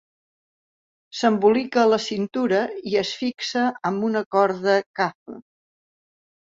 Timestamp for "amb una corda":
3.93-4.81